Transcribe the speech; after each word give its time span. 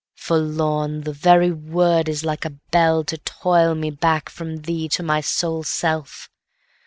8.Forlorn! 0.17 1.01
the 1.03 1.13
very 1.13 1.51
word 1.51 2.09
is 2.09 2.25
like 2.25 2.43
a 2.43 2.55
bellTo 2.73 3.17
toil 3.23 3.75
me 3.75 3.91
back 3.91 4.31
from 4.31 4.57
thee 4.63 4.89
to 4.89 5.03
my 5.03 5.21
sole 5.21 5.61
self! 5.61 6.27